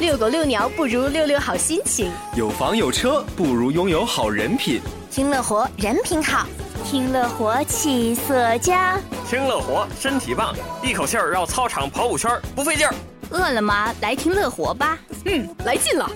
[0.00, 4.80] 遛狗遛鸟不如遛遛好心情，有房有车不如拥有好人品。
[5.10, 6.46] 听乐活人品好，
[6.86, 12.94] 听乐活气色佳，听乐活身体棒，一口气儿绕操场跑五圈不费劲儿。
[13.28, 13.94] 饿了吗？
[14.00, 16.10] 来听乐活吧，嗯，来劲了。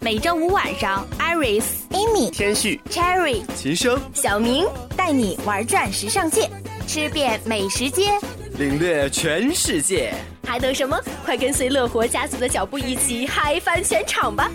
[0.00, 6.50] 每周五晚上，Iris、Amy、天旭、Cherry、秦升、小明带你玩转时尚界，
[6.86, 8.12] 吃遍美食街，
[8.60, 10.12] 领略全世界。
[10.46, 10.94] 还等什么？
[11.24, 14.50] 快跟随乐活家族的脚步，一起嗨翻全场吧！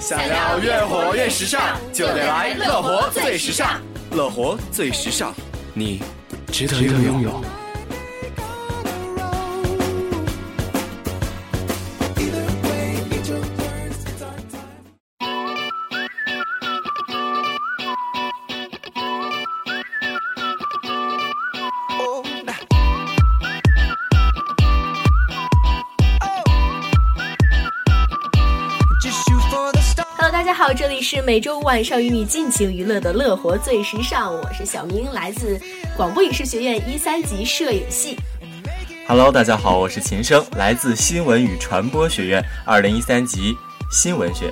[0.00, 3.82] 想要越活越时尚，就得来乐活最时尚。
[4.12, 5.34] 乐活最时尚，
[5.74, 6.00] 你
[6.50, 7.61] 值得拥有。
[31.14, 35.60] 是每周五晚上与你尽情娱乐的乐活最时尚，我是小明，来自
[35.94, 38.16] 广播影视学院一三级摄影系。
[39.06, 43.54] Hello，大家好，我是秦升，来自新闻与传播学院二零一三级
[43.90, 44.50] 新闻学。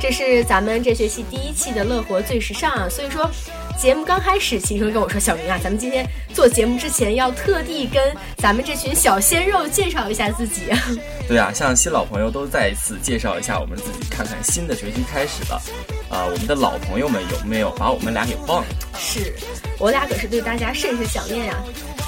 [0.00, 3.30] 这是咱们这学期第一期的乐活最时尚啊，所以说。
[3.78, 8.02] 节目刚开始，秦升跟我说：“小明啊，咱们今天做节目之前要特地跟
[8.38, 10.62] 咱们这群小鲜肉介绍一下自己。
[11.28, 15.60] ”对啊，向新老朋友都再一次介绍一下我们自己，看看新的学期开始了，
[16.08, 18.68] 啊，我们的老朋友们有没有把我们俩给忘了？
[18.98, 19.34] 是
[19.78, 21.54] 我俩可是对大家甚是想念呀。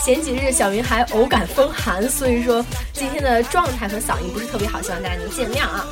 [0.03, 5.87] 前几日小云还偶感风寒，所以说今天的状态和嗓音不是特别好，希望大家能见谅啊。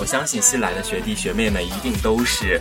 [0.00, 2.60] 我相信新来的学弟学妹们一定都是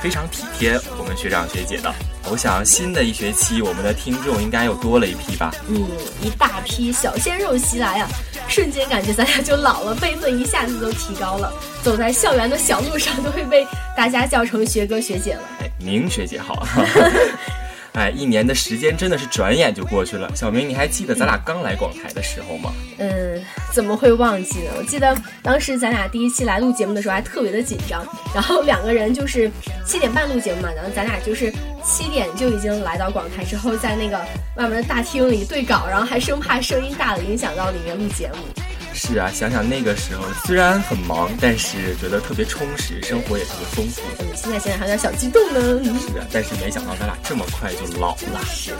[0.00, 1.92] 非常体贴我们学长学姐的。
[2.30, 5.54] 我想新的一学期，我们的听众应该又多了一批吧？
[5.68, 5.88] 嗯，
[6.22, 8.08] 一大批小鲜肉袭来啊，
[8.46, 13.66] 瞬间感觉咱俩就老了，辈分一下子都提高了，走在校园的小路上都会被
[13.96, 15.42] 大家叫成学哥学姐了。
[15.60, 16.66] 哎，明学姐好。
[17.96, 20.30] 哎，一年的时间真的是转眼就过去了。
[20.36, 22.70] 小明，你还记得咱俩刚来广台的时候吗？
[22.98, 23.42] 嗯，
[23.72, 24.70] 怎么会忘记呢？
[24.76, 29.50] 我记得当时咱俩第一期来录节目的时候还特别的紧张，然后两个人就是
[29.86, 31.50] 七点半录节目嘛，然后咱俩就是
[31.82, 34.18] 七点就已经来到广台，之后在那个
[34.56, 38.65] 外面的大厅里对稿，然后还生怕声音大了影响到里面录节目。
[39.06, 44.02] 是啊，想想那个时候，虽然很忙，但是觉得特别充实，生活也特别丰富。
[44.18, 45.60] 嗯，现在想想还有点小激动呢。
[46.00, 48.44] 是啊，但是没想到咱俩这么快就老了。
[48.52, 48.72] 是，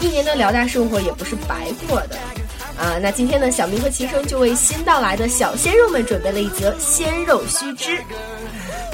[0.00, 2.18] 一年的辽大生活也不是白过的。
[2.78, 7.98] 啊，那今天呢，小明和齐生就为新到来的小鲜肉们准备了一则鲜肉须知。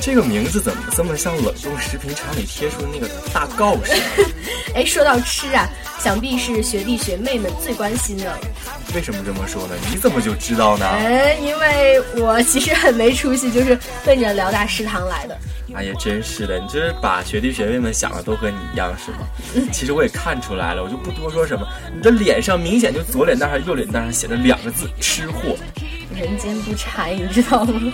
[0.01, 4.01] 这个名字怎么这么像冷冻食品厂里贴出的那个大告示？
[4.75, 5.69] 哎，说到吃啊，
[6.01, 8.39] 想必是学弟学妹们最关心的。
[8.95, 9.75] 为什么这么说呢？
[9.91, 10.87] 你怎么就知道呢？
[10.87, 15.39] 哎，因为我其实很没出息，就是奔着辽大食堂来的。
[15.75, 19.69] 哎呀，真是的，你这把学弟学妹们想的都和你一样是吗？
[19.73, 21.67] 其实我也看出来了，我就不多说什么。
[21.95, 25.55] 你的脸上明显就左脸蛋还是右脸蛋上写着两个字“吃货”。
[26.17, 27.93] 人间不柴，你知道吗？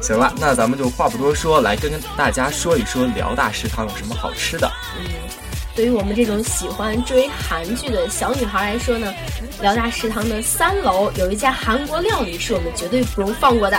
[0.00, 4.70] 行了，那咱们就话不多说，来跟大家说一说辽大食堂有什么好吃的。
[4.98, 5.04] 嗯，
[5.76, 9.12] 对于我们这种喜欢追韩剧的小女孩来说呢，
[9.60, 13.78] 辽大食堂的三楼有一家韩国料理是我们绝对不容放过的。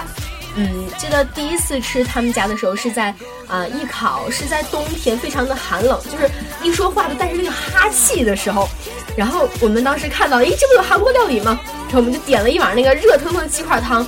[0.55, 3.13] 嗯，记得第一次吃他们家的时候是在
[3.47, 6.29] 啊艺考，是在冬天，非常的寒冷，就是
[6.61, 8.69] 一说话都带着那个哈气的时候，
[9.15, 11.59] 然后我们当时看到，诶，这不有韩国料理吗？
[11.85, 14.05] 然后我们就点了一碗那个热腾腾的鸡块汤。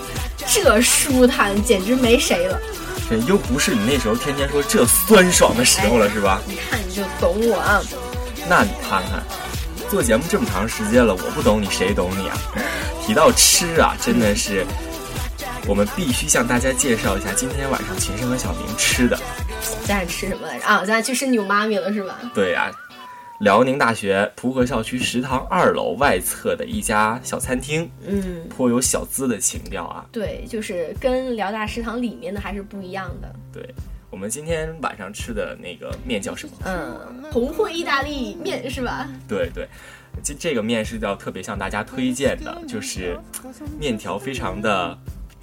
[0.47, 2.59] 这舒坦简直没谁了，
[3.09, 6.41] 这又不是你那时候天天说这酸爽的时候了，是吧？
[6.47, 7.81] 你看你就懂我啊。
[8.47, 9.23] 那你看看，
[9.89, 12.37] 做节目这么长时间了，我不懂你谁懂你啊？
[13.05, 14.65] 提到吃啊，真的是，
[15.65, 19.17] 我们必须向大家介绍一下今天晚上秦升和小明吃的。
[19.87, 20.79] 咱俩吃什么来着啊？
[20.79, 22.19] 咱俩去吃牛妈咪了是吧？
[22.33, 22.69] 对呀。
[23.39, 30.05] 辽宁大学蒲河校区食堂二楼外侧的一家小餐厅，嗯，颇有小资的情调啊。
[30.11, 33.35] 对，就是跟辽大食堂里面的还是不一样的。
[33.51, 33.67] 对，
[34.09, 36.53] 我们今天晚上吃的那个面叫什么？
[36.63, 39.09] 嗯，红烩意大利面是吧？
[39.27, 39.67] 对对，
[40.23, 43.19] 这这个面是要特别向大家推荐的，就是
[43.77, 44.97] 面条非常的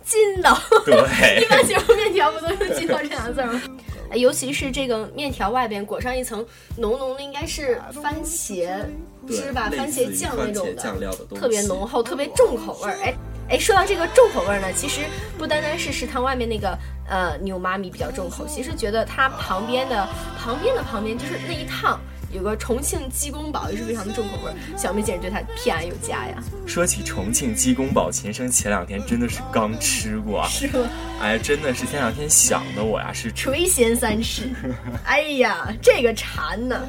[0.04, 0.58] 筋道。
[0.86, 3.60] 对，一般形容面条不都用“筋道”这两个字吗？
[4.14, 6.44] 尤其是这个面条外边裹上一层
[6.76, 8.68] 浓浓的，应该是番茄
[9.28, 12.98] 汁吧，番茄酱那种的，特别浓厚，特别重口味儿。
[13.02, 13.14] 哎
[13.50, 15.00] 哎，说到这个重口味儿呢，其实
[15.36, 16.78] 不单单是食堂外面那个
[17.08, 20.06] 呃牛妈咪比较重口，其实觉得它旁边的
[20.38, 22.00] 旁边的旁边就是那一趟
[22.32, 26.42] 有个重庆鸡公煲也是非常的重口味，小妹简直对它偏爱有加呀。
[26.66, 30.88] 说起重庆鸡公煲，琴生前两天真的是刚吃过，是吗？
[31.20, 34.48] 哎，真的是前两天想的我呀是垂涎三尺。
[35.04, 36.88] 哎呀，这个馋呢，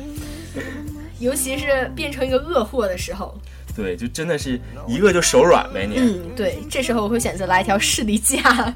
[1.20, 3.36] 尤其是变成一个恶货的时候。
[3.76, 5.96] 对，就真的是一个就手软呗你。
[5.98, 8.76] 嗯，对，这时候我会选择来一条士力架，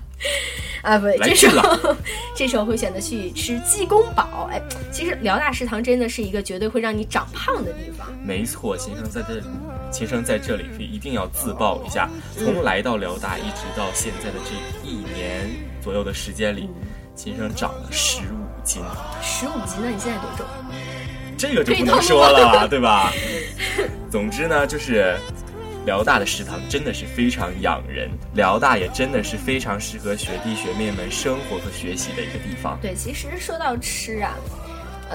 [0.85, 1.95] 啊，不对，这时候
[2.35, 4.47] 这时候会选择去吃鸡公煲。
[4.51, 4.61] 哎，
[4.91, 8.07] 其实辽大食堂真的是一个绝对会让你长胖的地方。
[8.23, 9.43] 没错，秦生在这里，
[9.91, 15.49] 秦生在这里是一定要自曝一下，从来到辽大一直到现在的这一年
[15.81, 16.69] 左右的时间里，
[17.15, 18.83] 秦生长了十五斤。
[19.23, 19.79] 十五斤？
[19.81, 20.45] 那你现在多重？
[21.37, 23.11] 这个就不能说了，对吧？
[24.09, 25.17] 总之呢，就是
[25.85, 32.77] 辽大的食堂真的是非常养人，辽大也真的是非常适合学弟学妹们生活和学习的一个地方。
[32.81, 34.33] 对，其实说到吃啊，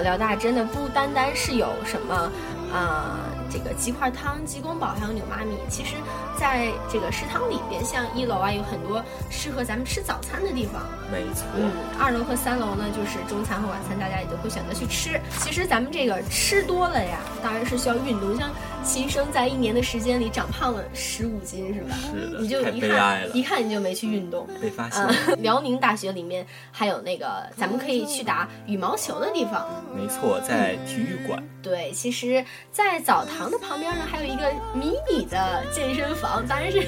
[0.01, 2.31] 辽大真的不单单是有什么。
[2.71, 3.19] 啊，
[3.49, 5.95] 这个鸡块汤、鸡公煲还有牛妈米，其实
[6.37, 10.81] 在这个食堂里边，像一楼啊有很多适合咱们吃早餐的地方。
[11.11, 11.45] 没错。
[11.55, 15.19] 嗯，二楼和三楼呢，就是中餐和晚餐，大家也都会选择去吃。
[15.39, 18.35] 其实咱们这个吃多了呀，当然是需要运动。
[18.37, 18.49] 像
[18.83, 21.95] 秦生在一年的时间里长胖了十五斤，是吧？
[22.01, 22.39] 是的。
[22.39, 24.47] 你就一看，一看你就没去运动。
[24.61, 25.07] 被发现。
[25.43, 29.67] 辽宁大学里面还有那个咱们可以去打羽毛球的地方。
[29.95, 31.43] 没错，在体育馆。
[31.61, 32.43] 对，其实。
[32.71, 36.79] 在澡堂的旁边呢，还有一个迷你的健身房，当然是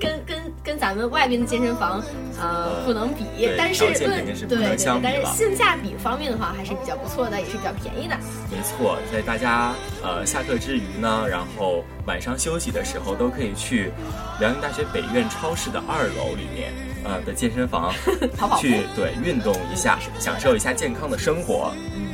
[0.00, 2.00] 跟跟跟咱们外边的健身房
[2.40, 3.24] 呃不能比，
[3.58, 8.16] 但是论对对，但是性价比方面的话还是比较不错的，也是比较便宜的。
[8.50, 13.90] 没错，在大家呃下课之余呢，然后晚上休息的时候，都可以去
[14.40, 16.72] 辽宁大学北苑超市的二楼里面
[17.04, 17.92] 呃的健身房
[18.60, 21.72] 去对运动一下，享受一下健康的生活。
[21.96, 22.06] 嗯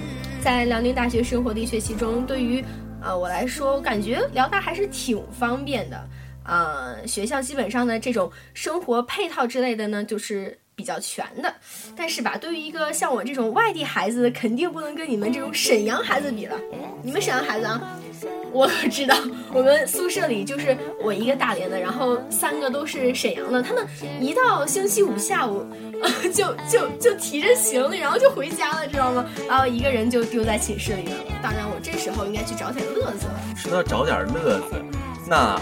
[0.43, 2.63] 在辽宁大学生活的一学期中，对于
[3.01, 5.99] 啊，我来说，我感觉辽大还是挺方便的。
[6.45, 11.53] 啊，学校基本上的这种生活配套之类的呢，就是比较全的。
[11.97, 16.57] 但是吧，对于一个像我这种外地孩子，肯定不能跟你们这种沈阳孩子比了。
[17.03, 17.99] 你们沈阳孩子啊，
[18.53, 19.17] 我可知道，
[19.53, 23.63] 我们宿舍里就是我一个大连的，然后三个都是沈阳的。
[23.63, 23.87] 他们
[24.21, 25.67] 一到星期五下午。
[26.35, 29.25] 就就就提着行李，然后就回家了，知道吗？
[29.49, 31.17] 然后一个人就丢在寝室里了。
[31.43, 33.41] 当然，我这时候应该去找点乐子了。
[33.57, 34.85] 说到找点乐子，
[35.27, 35.59] 那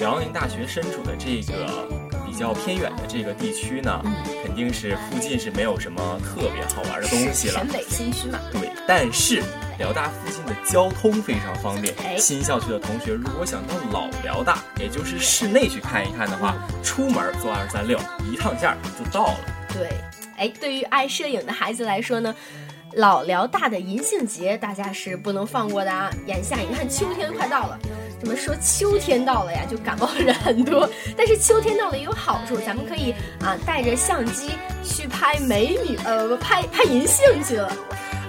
[0.00, 1.86] 辽宁大学身处的这个
[2.26, 4.02] 比较偏远的这个地区呢，
[4.42, 7.54] 肯定是附近是没有什么特别好玩的东西了。
[7.54, 8.40] 陕北新区嘛。
[8.50, 9.42] 对，但是
[9.78, 11.94] 辽大附近的交通非常方便。
[12.18, 17.98] 新校区的同学如果想到老辽大，也就是市内去看一看的话，出门坐二三六，
[18.32, 19.38] 一趟线就到了。
[19.74, 19.90] 对，
[20.38, 22.34] 哎，对于爱摄影的孩子来说呢，
[22.94, 26.10] 老辽大的银杏节大家是不能放过的啊！
[26.26, 27.78] 眼下你看秋天快到了，
[28.20, 30.88] 怎么说秋天到了呀，就感冒的人很多。
[31.16, 34.50] 但是秋天到了也有好处，咱们可以啊带着相机
[34.84, 37.72] 去拍美女，呃，拍拍银杏去了。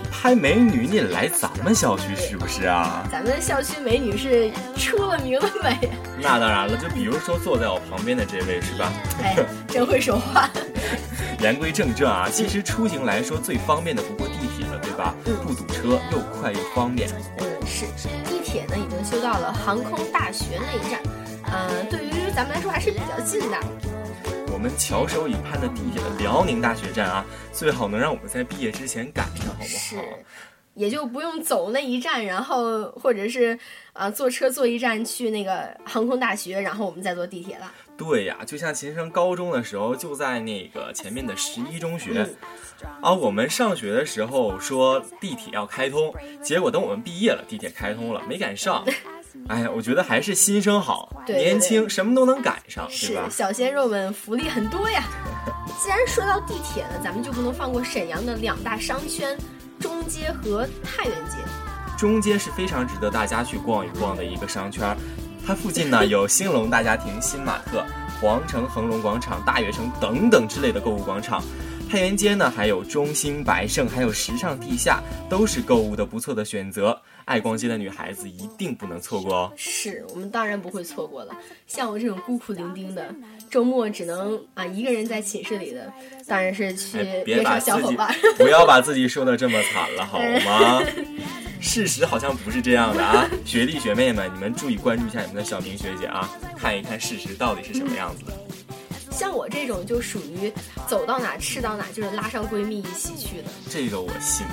[0.10, 3.08] 拍美女，你来咱们校区是不是啊？
[3.12, 5.90] 咱们校区美女是出了名的美。
[6.22, 8.94] 那当然了，就比如说坐在我旁边的这位是吧？
[9.24, 9.36] 哎，
[9.68, 10.48] 真会说话。
[11.42, 15.16] 言归正传啊，其实出行来说最方便的不过地铁了，对吧？
[15.44, 17.10] 不堵车，又快又方便。
[17.40, 17.86] 嗯，是。
[18.24, 21.02] 地铁呢已经修到了航空大学那一站，
[21.46, 23.58] 呃，对于咱们来说还是比较近的。
[24.52, 29.66] 我们翘首以盼的地铁的辽宁大学站啊，最好能让我们在毕业之前赶上，好不好？
[29.66, 29.96] 是。
[30.74, 33.58] 也就不用走那一站，然后或者是
[33.94, 37.72] 啊坐车坐一站去那个航空大学，然后我们再坐地铁了。
[37.98, 42.26] 对呀，就像秦升高中的时候就在那个前面的十一中学，
[43.02, 48.84] 啊，我们上学的时候说地铁要开通，结果等我们毕业了，地铁开通了，没赶上。
[49.48, 53.28] 哎呀，我觉得还是新生好，年轻什么都能赶上，是吧？
[53.30, 55.04] 小鲜肉们福利很多呀。
[55.82, 59.38] 既然说到地铁了，咱们就不能放过沈阳的两大商圈——
[59.80, 61.38] 中街和太原街。
[61.98, 64.96] 中街是非常值得大家去逛一逛的一个商圈。
[65.48, 67.84] 它附近呢 有兴隆大家庭、新玛特、
[68.20, 71.42] 皇城恒隆广场、大悦城等等之类的购物广场。
[71.92, 76.98] 太原街呢还有中兴、百盛，还有时尚地下，都是购物的不错的选择。
[77.26, 79.54] 爱逛街的女孩子一定不能错过哦。
[79.58, 81.36] 是我们当然不会错过了。
[81.68, 83.14] 像我这种孤苦伶仃的，
[83.50, 85.92] 周末只能啊一个人在寝室里的，
[86.26, 88.16] 当然是去约上小伙伴。
[88.38, 90.18] 不要把自己说的这么惨了好
[90.48, 90.82] 吗？
[91.60, 98.32] 事实好像不是这样的啊，学弟学妹们，你们注意关注一下你们的小明学姐啊，看一看事实到底是什么样子的。
[99.22, 100.52] 像我这种就属于
[100.88, 103.50] 走到哪吃到哪，就是拉上闺蜜一起去的。
[103.70, 104.48] 这个我信。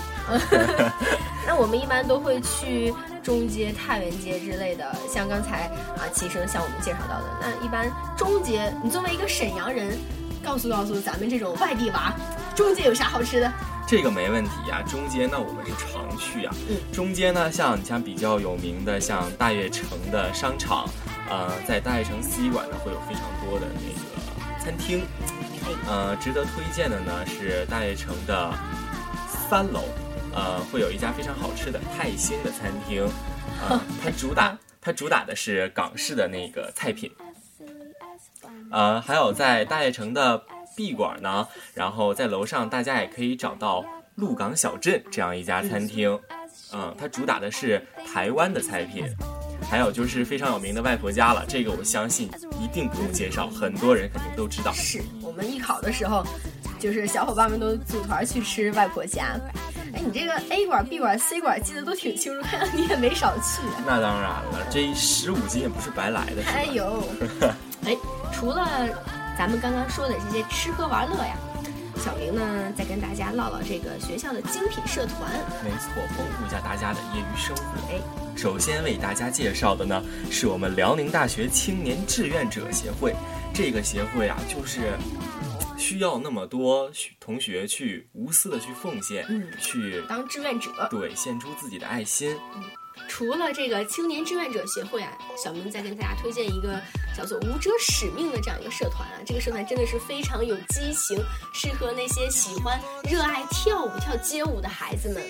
[1.48, 9.96] 那我们一般都会去中街、太原街之类的，像刚才啊齐生向我们介绍到的，那一般中街，你作为一个沈阳人，
[10.44, 12.12] 告诉告诉咱们这种外地娃，
[12.54, 13.50] 中街有啥好吃的？
[13.86, 20.86] 这个没问题呀、中街那我们是常去呀、嗯中街呢，像你像比较有名的，像大悦城的商场，
[21.30, 24.18] 呃，在大悦城四一馆呢会有非常多的那个
[24.68, 25.02] 餐厅，
[25.86, 28.52] 呃，值得推荐的呢是大悦城的
[29.48, 29.84] 三楼，
[30.34, 33.02] 呃，会有一家非常好吃的泰兴的餐厅，
[33.66, 37.10] 呃，它主打它主打的是港式的那个菜品，
[38.70, 40.44] 呃，还有在大悦城的
[40.76, 43.82] B 馆呢，然后在楼上大家也可以找到
[44.16, 46.20] 鹿港小镇这样一家餐厅，
[46.74, 47.82] 嗯，它主打的是
[48.12, 49.06] 台湾的菜品。
[49.70, 54.72] 还有就是非常有名的外婆家了，这个我相信一定不用介绍，很多人肯定都知道。
[54.72, 56.24] 是我们艺考的时候，
[56.78, 59.38] 就是小伙伴们都组团去吃外婆家。
[59.94, 63.62] 哎，你这个 A 馆、B 馆、C 馆记得都挺清楚，看来你也没少去。
[63.86, 66.42] 那当然了，这十五斤也不是白来的？
[66.44, 67.02] 哎呦，
[67.86, 67.96] 哎，
[68.32, 68.68] 除了
[69.38, 71.36] 咱们刚刚说的这些吃喝玩乐呀，
[72.08, 75.30] 小明呢再跟大家唠唠这个学校的精品社团。
[75.62, 77.92] 没错，丰富一下大家的业余生活。
[77.92, 78.00] 哎，
[78.34, 83.14] 首先为大家介绍的呢，是我们辽宁大学青年志愿者协会。
[83.52, 84.96] 这个协会啊，就是
[85.76, 92.34] 需要那么多同学去无私的去奉献，嗯去当志愿者，对献出自己的爱心。
[93.06, 96.80] 除了这个青年志愿者协会啊，小明再跟大家推荐一个
[97.18, 99.18] 叫做“舞者使命”的这样一个社团啊。
[99.26, 101.20] 这个社团真的是非常有激情，
[101.52, 105.20] 适合那些喜欢、热爱跳舞、跳街舞的孩子们。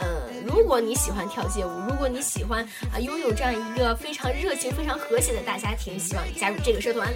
[0.00, 7.12] 嗯，如果你喜欢跳街舞，如果你喜欢啊拥有这样一个非常热情、非常和谐的大家庭，希望你加入这个社团。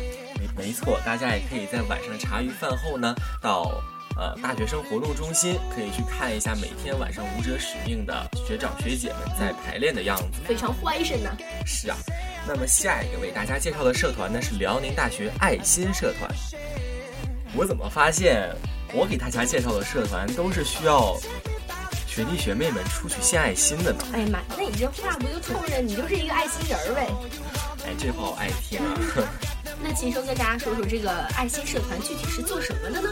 [0.56, 3.80] 没没错，大家也可以在晚上茶余饭后呢，到
[4.16, 10.40] 呃大学生活动中心，可以去看一下每天晚上舞者使命的学长学姐们在排练的样子。
[10.46, 11.96] 非常欢神呐、是啊，
[12.48, 16.30] 那么下一个为大家介绍的社团呢是辽宁大学爱心社团。
[17.54, 18.48] 我怎么发现
[18.94, 21.14] 我给大家介绍的社团都是需要
[22.06, 24.02] 学弟学妹们出去献爱心的呢？
[24.14, 27.06] 哎呀妈，那你这话不就冲着你就是一个爱心人儿呗？
[27.84, 28.96] 哎，这话我爱听啊。
[29.84, 33.10] 那秦生跟大家说说这个爱心社团具体是做什么的呢？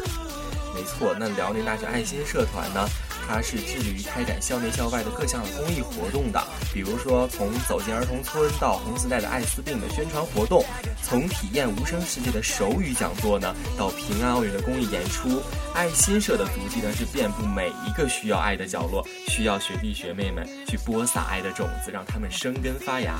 [0.74, 2.88] 没错，那辽宁大学爱心社团呢，
[3.26, 6.42] 它是致力于开展校内校外的各项公益活动的，
[6.72, 10.64] 比如说从走进儿童村到红丝带的艾滋病的宣传活动，
[11.02, 15.42] 从体验无声世界的手语讲座呢，到平安奥运的公益演出，
[15.74, 23.18] 爱心社的足迹呢是遍布每一个需要爱的角落，需要学弟学妹们去播撒爱的种子，让他们生根发芽。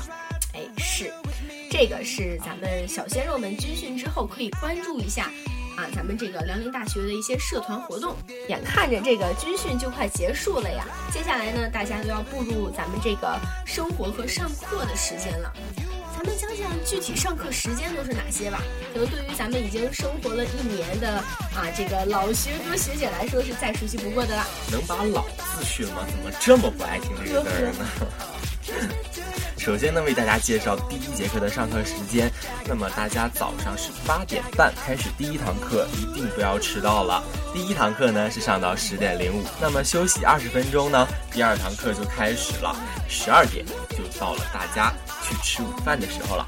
[0.53, 1.11] 哎，是，
[1.69, 5.29] 这个是咱们小鲜肉们军训之后可以关注一下
[5.77, 8.15] 啊，咱们这个辽宁大学的一些社团活动。
[8.49, 15.53] 眼看着这个军训就快结束了呀，接下来呢，大家都要步入咱们这个生活和上课的时间了。
[16.17, 18.59] 咱们讲讲具体上课时间都是哪些吧？
[18.91, 21.19] 可能对于咱们已经生活了一年的
[21.53, 24.43] 啊这个老学哥学姐来说是再熟悉不过的了。
[24.71, 25.23] 能把“老”
[25.55, 26.07] 字去了吗？
[26.09, 27.85] 怎么这么不爱听这个字呢？
[29.67, 32.31] 首先呢，为大家介绍第一节课的上课时间。
[32.65, 37.21] 那么大家早上是八点半开始第一堂课，一定不要迟到了。
[37.53, 42.73] 第一堂课呢是上到十点零五，那么休息二十分钟呢，第二堂课就开始了，
[43.09, 46.47] 十二点就到了大家去吃午饭的时候了。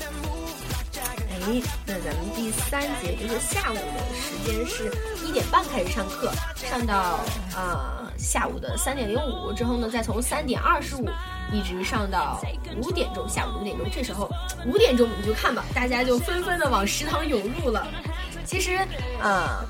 [0.95, 4.89] 哎，那咱们第三节就是下午的时间是
[5.27, 7.19] 一点半开始上课，上到
[7.53, 11.09] 呃下午的三点零五之后呢，再从三点二十五
[11.51, 12.41] 一直上到
[12.83, 13.87] 五点钟，下午五点钟。
[13.91, 14.29] 这时候
[14.65, 17.87] 五点钟你就看吧，大家就纷纷的往食堂涌入了。
[18.45, 18.77] 其实，
[19.21, 19.65] 呃，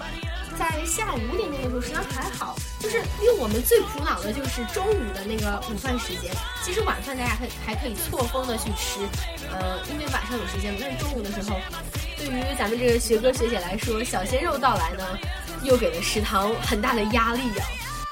[0.57, 6.31] 在下午五点钟的时候，食堂还好，就是令我们最苦恼的就是中午的那个午饭时间。
[6.63, 8.99] 其实晚饭大家还还可以错峰的去吃，
[9.51, 10.79] 呃，因为晚上有时间嘛。
[10.81, 11.57] 但是中午的时候，
[12.17, 15.05] 对于咱们这个学哥学姐来说，小鲜肉到来呢，
[15.63, 17.65] 又给了食堂很大的压力呀、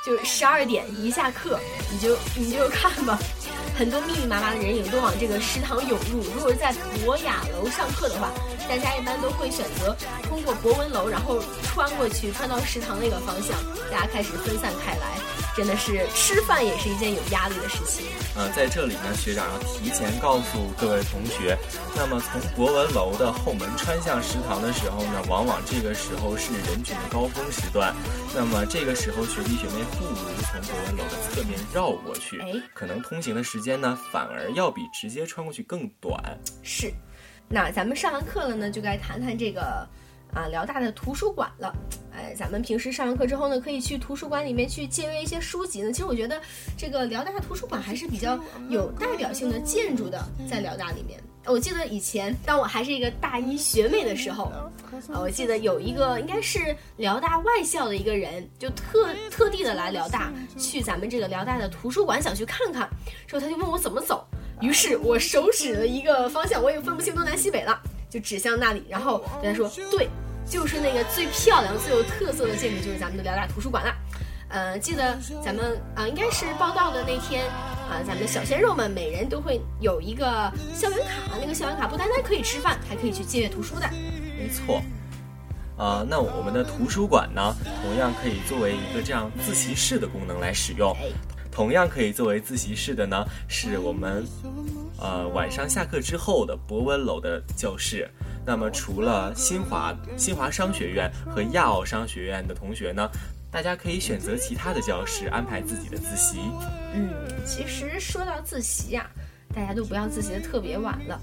[0.07, 1.59] 就十二点一下课，
[1.91, 3.19] 你就你就看吧，
[3.77, 6.23] 很多密密麻麻的人影都往这个食堂涌入。
[6.33, 6.73] 如果是在
[7.03, 8.31] 博雅楼上课的话，
[8.69, 13.57] 大家一般都会选择通过博文楼，然后穿过去，穿到食堂那个方向，
[13.91, 15.36] 大家开始分散开来。
[15.57, 18.05] 真的是吃饭也是一件有压力的事情。
[18.35, 21.57] 呃，在这里呢，学长要提前告诉各位同学，
[21.95, 27.91] 那么从博文楼的后门穿向食堂的时候呢，往往这个时候是人群的高峰时段，
[28.35, 36.21] 那么这个时候学弟学妹不如从博文楼的侧面绕过去哎，可能通行的时间呢，反而要比直接穿过去更短。
[36.61, 36.93] 是，
[37.49, 39.87] 那咱们上完课了呢，就该谈谈这个
[40.33, 41.75] 啊辽大的图书馆了。
[42.13, 45.91] 哎，咱们平时上完课之后呢，可以去图书馆里面去借阅一些书籍呢。
[45.91, 46.41] 其实我觉得
[46.75, 50.19] 这个辽大图书馆还是比较有代表性的建筑的，
[50.49, 51.19] 在辽大里面。
[51.45, 54.65] 我记得以前当我还是一个大一学妹的时候，啊，
[55.21, 62.89] 我记得有一个应该是辽大外校的一个人，就特特地的来辽大去咱们这个辽大的图书馆想去看看，
[63.27, 64.27] 之后他就问我怎么走，
[64.59, 70.07] 于是我手指了一个方向，我也分不清东南西北了，就指向那里，然后跟他说对。
[70.49, 73.93] 就是那个最漂亮、最有特色的建筑，就是咱们的辽大图书馆了。
[74.47, 77.45] 呃，记得咱们啊，应该是报道的那天
[77.89, 83.89] 啊，咱们的小鲜肉们每人都会有一个校园卡，那个校园卡不单单可以吃饭，还可以去借阅图书的。
[84.39, 84.81] 没错。
[85.75, 90.95] 啊，那我们的图书馆呢，同样可以作为一个这样自习室的功能来使用。
[91.51, 94.25] 同样可以作为自习室的呢，是我们
[94.99, 98.09] 呃晚上下课之后的博文楼的教室。
[98.45, 103.09] 那么，除了新华新华商学院和亚奥商学院的同学呢，
[103.51, 106.39] 大家可以选择其他的教室安排自己的自习。
[106.93, 107.09] 嗯，
[107.45, 109.05] 其实说到自习呀，
[109.53, 111.19] 大家都不要自习的特别晚了。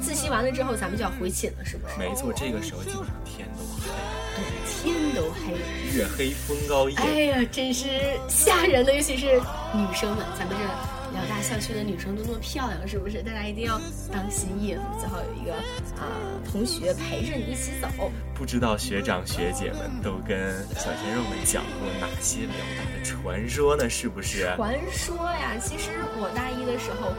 [0.00, 1.98] 自习完了之后，咱们就要回寝了，是不是？
[1.98, 3.90] 没错，这个时候基本上天都黑。
[4.34, 5.52] 对，天都黑，
[5.94, 6.96] 月黑风高夜。
[6.96, 7.86] 哎呀，真是
[8.30, 9.38] 吓人的，尤其是
[9.74, 10.99] 女生们，咱们这。
[11.12, 13.22] 辽大校区的女生都那么漂亮，是不是？
[13.22, 13.80] 大家一定要
[14.12, 15.54] 当心意，最好有一个
[15.98, 16.06] 啊
[16.50, 17.88] 同学陪着你一起走。
[18.34, 23.88] 不知道学长学姐们都跟小鲜肉们讲过哪些辽大的传说呢？
[23.88, 24.52] 是不是？
[24.56, 27.12] 传说呀，其实我大一的时候，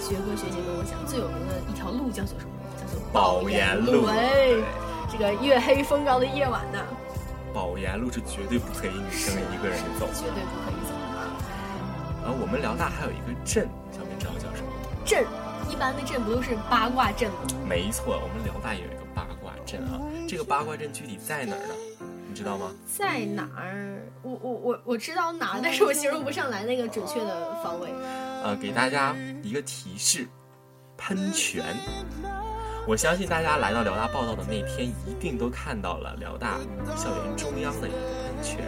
[0.00, 2.52] 学哥学姐跟我讲，最有名的一条路叫做什么？
[2.80, 4.06] 叫做保研路。
[4.06, 4.54] 哎，
[5.10, 6.78] 这个月黑风高的夜晚呢，
[7.52, 10.71] 保研路是绝对不可以女生一个人走，绝对不可以
[12.22, 12.28] 走。
[12.28, 14.70] 而我们辽大还有一个镇，小明知道叫什么？
[15.04, 15.26] 镇，
[15.68, 17.36] 一般的镇不都是八卦阵吗？
[17.68, 20.00] 没错，我们辽大有一个八卦阵啊。
[20.28, 21.74] 这个八卦阵具体在哪儿呢？
[22.28, 22.72] 你知道吗？
[22.86, 24.00] 在哪儿？
[24.22, 27.90] 我我我我知道哪儿，但是我形容不上来那个准确的方位。
[28.44, 30.26] 呃，给大家一个提示：
[30.96, 31.64] 喷泉。
[32.86, 36.58] 我相信大家来到辽大报道的那天，一定都看到了辽大
[36.96, 38.58] 校园中央的一个喷泉。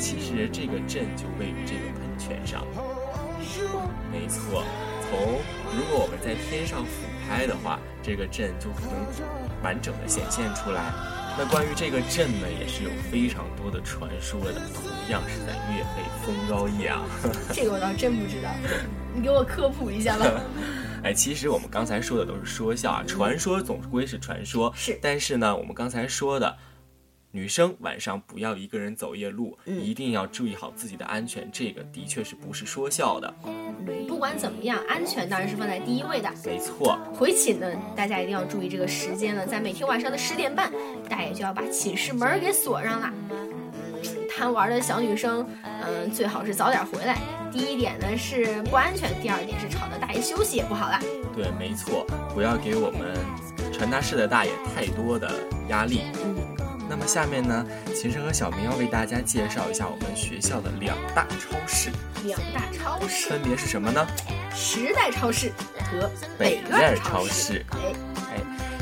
[0.00, 2.66] 其实这个镇就位于这个喷泉上，
[3.40, 3.88] 是吗？
[4.10, 4.64] 没错。
[5.08, 5.20] 从
[5.76, 10.90] 如果我们在天上俯拍的话，这个镇就可能完整的显现出来。
[11.38, 17.02] 那关于这个镇呢，也是有非常多的传说的，同样是在月黑风高夜啊。
[17.52, 18.50] 这个我倒真不知道，
[19.14, 20.26] 你给我科普一下吧。
[21.04, 24.72] 哎，其实我们刚才说的都是说笑啊，传说总归是传说。
[24.74, 26.56] 是，但是呢，我们刚才说的，
[27.34, 31.48] 女生晚上不要一个人走夜路，一定要注意好自己的安全。
[31.50, 33.34] 这个的确是不是说笑的。
[34.06, 36.30] 不管怎么样，安全当然是放在第一位的。
[36.44, 36.98] 没错。
[37.14, 37.66] 回寝呢，
[37.96, 40.70] 大家一定要注意这个时间了，在每天晚上的十点半，
[41.08, 43.10] 大爷就要把寝室门给锁上了。
[44.28, 47.18] 贪玩的小女生，嗯，最好是早点回来。
[47.50, 51.00] 第一点呢是不安全，第二点是吵到大爷休息也不好啦。
[51.34, 53.16] 对，没错，不要给我们
[53.72, 55.30] 传达室的大爷太多的
[55.68, 56.02] 压力。
[56.24, 56.36] 嗯，
[56.92, 61.88] 那么下面呢，秦声和小明要为大家介绍一下我们学校的两大超市。
[62.22, 64.06] 两大超市分别是什么呢？
[64.54, 65.50] 时代超市
[65.90, 67.64] 和北院超市。
[67.70, 67.94] 哎。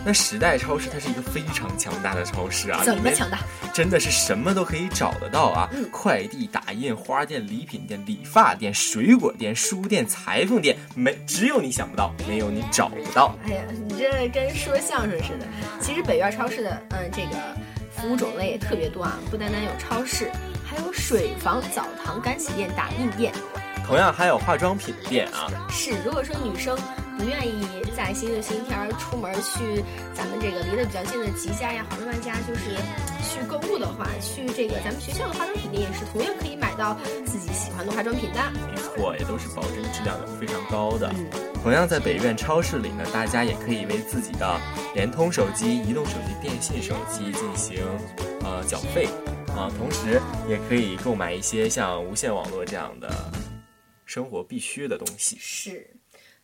[0.03, 3.39] 那时代超市它是一个非常强大的超市啊，怎么强大？
[3.73, 5.69] 真的是什么都可以找得到啊！
[5.75, 13.37] 嗯，快递、打印、花店、礼品店、理发店、水果店、书店、裁缝店，没只有你想不到，没有你找不到。
[13.47, 15.47] 哎呀，你这跟说相声似的。
[15.83, 17.37] 其实北苑超市的，嗯，这个
[18.01, 20.31] 服务种类也特别多啊，不单单有超市，
[20.65, 23.33] 还有水房、澡堂、干洗店、打印店，
[23.87, 25.49] 同样还有化妆品店啊。
[25.69, 26.79] 是，如果说女生。
[27.21, 32.75] 不愿意在星期星期天出门去咱们这个离得比较近的吉家呀、好人万家，就是
[33.29, 38.41] 去购物的话，去这个咱们学校的化妆品店也是同样可以买到自己喜欢的化妆品的。
[38.67, 41.15] 没错，也都是保证质量的非常高的。
[41.63, 44.59] 同样在北苑超市里呢，大家也可以为自己的
[44.95, 47.85] 联通手机、移动手机、电信手机进行
[48.43, 49.07] 呃缴费
[49.49, 53.31] 啊，同时也可以购买一些像无线网络这样的
[54.07, 55.37] 生活必需的东西。
[55.39, 55.87] 是。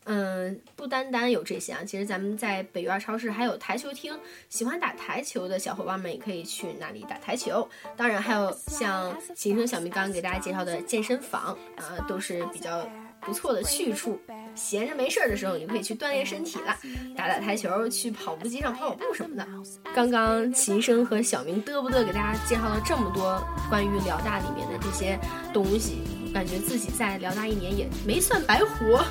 [0.08, 4.16] 嗯，不单单有这些啊，其实咱们在北苑超市还有台球厅，
[4.48, 7.68] 喜欢打台球的小伙伴们也可以去那里打台球。
[7.96, 12.88] 当然，还有像秦声小明刚刚给大家介绍的健身房啊，都是比较
[13.20, 14.20] 不错的去处。
[14.54, 16.74] 闲着没事儿的时候，你可以去锻炼身体了，
[17.16, 19.46] 打打台球，去跑步机上跑跑步什么的。
[19.92, 25.18] 刚刚秦声和小明嘚不嘚给大家介绍了这么多关于辽大里面的这些
[25.52, 25.98] 东西，
[26.32, 29.04] 感觉自己在辽大一年也没算白活。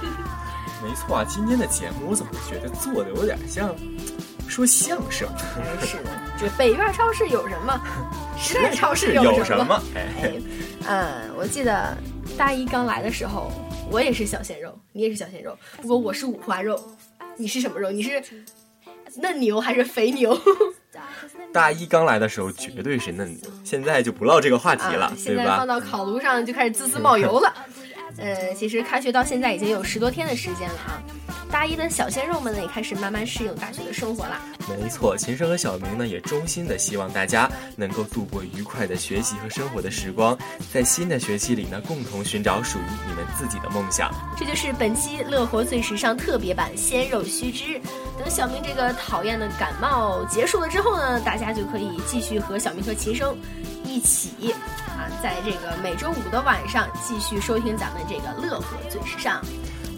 [0.85, 3.75] 没错啊，今天的节目我怎么觉得做的有点像
[4.47, 5.27] 说相声。
[5.57, 7.81] 哎，是的，这北院超市有什么？
[8.37, 9.81] 时代超市有什么？
[9.95, 10.33] 哎，
[10.87, 11.97] 嗯，我记得
[12.37, 13.51] 大一刚来的时候，
[13.89, 16.79] 我也是小鲜肉，你也是小鲜肉，不过我是五花肉，
[17.35, 17.89] 你是什么肉？
[17.89, 18.23] 你是
[19.17, 20.39] 嫩牛还是肥牛？
[21.51, 25.35] 大一刚来的时候绝对是嫩牛，现在就不唠这个话题了，对吧？
[25.35, 27.51] 现在放到烤炉上就开始滋滋冒油了。
[28.17, 31.01] 呃，其实开学到现在已经有十多天的时间了啊。
[31.51, 34.41] 大一的小鲜肉们呢，也开始慢慢适应大学的生活啦。
[34.67, 40.37] 没错，秦升和小明呢，也衷心的希望大家能够度过愉快的学习和生活的时光，
[40.73, 44.11] 在新的学期里呢，共同寻找属于你们自己的梦想。
[44.37, 47.79] 这就是本期《乐活最时尚》特别版鲜肉须知。
[48.17, 53.37] 等小明这个讨厌的感冒结束了之后呢，大家就可以继续和小明和秦升
[53.87, 54.53] 一起
[54.87, 59.41] 啊，在这个每周五的晚上继续收听咱们这个《乐活最时尚》。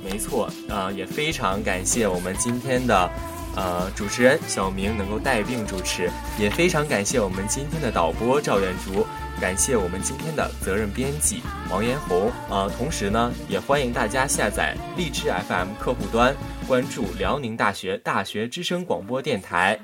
[0.03, 3.09] 没错，呃，也非常感谢我们今天的，
[3.55, 9.05] 呃，主持人小明能够带病主持，也非常感谢我们今天的导播赵远竹，
[9.41, 16.33] 感谢我们今天的责任编辑王延红，呃，同时呢，也欢迎大家下载荔枝 FM 客户端，
[16.67, 19.77] 关注辽宁大学大学之声广播电台。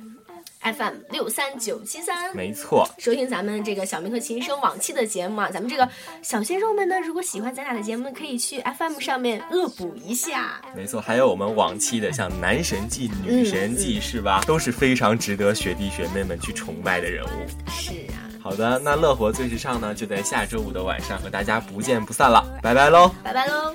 [0.63, 5.87] FM 六三九七三，没错，收听咱们这个小明和琴声往期的节目啊，咱们这个
[6.21, 10.61] 小鲜肉们呢，如果喜欢咱俩的节目，可以去 FM 上面恶补一下。
[10.75, 14.41] 没错，还有我们往期的像男神记、女神记，是吧？
[14.47, 17.69] 都是非常值得学弟学妹们去崇拜的人物。
[17.69, 18.31] 是啊。
[18.41, 23.09] 好的，那乐活最时尚呢，就在下周五的晚上和大家不见不散了，拜拜喽！
[23.23, 23.73] 拜拜喽！